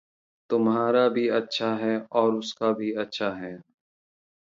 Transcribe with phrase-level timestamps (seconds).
[0.49, 3.57] तुम्हारा भी अच्छा है और उसका भी अच्छा है।